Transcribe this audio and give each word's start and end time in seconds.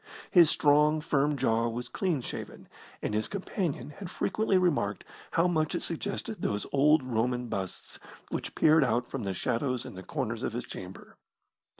His 0.31 0.49
strong, 0.49 0.99
firm 0.99 1.37
jaw 1.37 1.67
was 1.69 1.87
clean 1.87 2.21
shaven, 2.21 2.67
and 3.03 3.13
his 3.13 3.27
companion 3.27 3.91
had 3.91 4.09
frequently 4.09 4.57
remarked 4.57 5.03
how 5.33 5.47
much 5.47 5.75
it 5.75 5.83
suggested 5.83 6.41
those 6.41 6.65
old 6.73 7.03
Roman 7.03 7.49
busts 7.49 7.99
which 8.29 8.55
peered 8.55 8.83
out 8.83 9.11
from 9.11 9.21
the 9.25 9.35
shadows 9.35 9.85
in 9.85 9.93
the 9.93 10.01
corners 10.01 10.41
of 10.41 10.53
his 10.53 10.63
chamber. 10.63 11.17